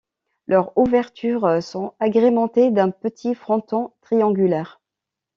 Leurs 0.47 0.75
ouvertures 0.79 1.61
sont 1.61 1.93
agrémentées 1.99 2.71
d'un 2.71 2.89
petit 2.89 3.35
fronton 3.35 3.91
triangulaire. 4.01 4.81